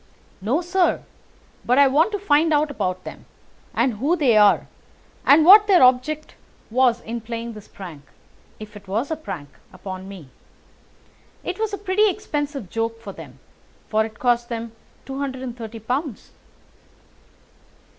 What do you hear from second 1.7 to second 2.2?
I want to